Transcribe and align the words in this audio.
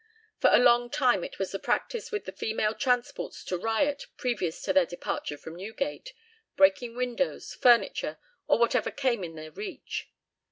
For 0.39 0.49
a 0.51 0.57
long 0.57 0.89
time 0.89 1.23
it 1.23 1.37
was 1.37 1.51
the 1.51 1.59
practice 1.59 2.11
with 2.11 2.25
the 2.25 2.31
female 2.31 2.73
transports 2.73 3.43
to 3.43 3.55
riot 3.55 4.07
previous 4.17 4.59
to 4.63 4.73
their 4.73 4.87
departure 4.87 5.37
from 5.37 5.55
Newgate, 5.55 6.13
breaking 6.55 6.95
windows, 6.95 7.53
furniture, 7.53 8.17
or 8.47 8.57
whatever 8.57 8.89
came 8.89 9.23
in 9.23 9.35
their 9.35 9.51
reach. 9.51 10.09